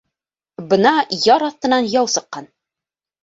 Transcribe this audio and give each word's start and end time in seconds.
Бына 0.69 0.93
яр 1.25 1.45
аҫтынан 1.49 1.91
яу 1.97 2.09
сыҡҡан! 2.17 2.47